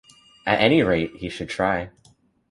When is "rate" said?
0.81-1.17